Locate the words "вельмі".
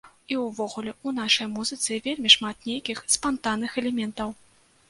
2.07-2.31